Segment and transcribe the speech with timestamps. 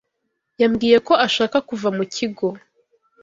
[0.61, 2.47] Yambwiye ko ashaka kuva mu kigo.